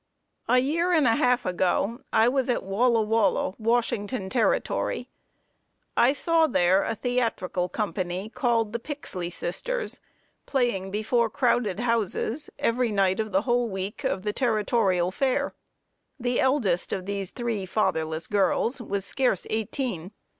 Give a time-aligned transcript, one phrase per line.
[0.49, 5.09] A year and a half ago I was at Walla Walla, Washington Territory.
[5.95, 9.99] I saw there a theatrical company, called the "Pixley Sisters,"
[10.47, 15.53] playing before crowded houses, every night of the whole week of the territorial fair.
[16.19, 20.13] The eldest of those three fatherless girls was scarce eighteen.